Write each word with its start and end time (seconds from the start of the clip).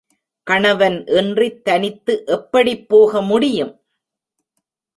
கணவன் 0.47 0.97
இன்றித் 1.07 1.61
தனித்து 1.63 2.23
எப்படிப் 2.27 2.89
போக 2.89 3.21
முடியும்? 3.21 3.73